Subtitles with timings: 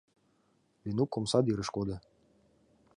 [0.83, 1.97] Ленук омсадӱреш кодо.